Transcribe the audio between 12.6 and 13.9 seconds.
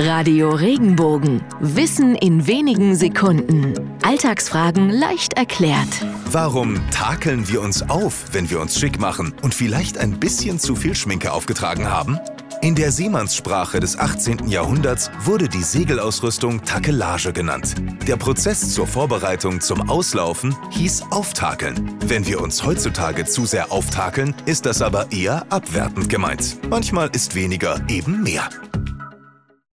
In der Seemannssprache